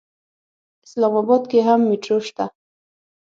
اسلام 0.85 1.13
اباد 1.21 1.43
کې 1.51 1.59
هم 1.67 1.79
مېټرو 1.89 2.17
شته. 2.27 2.45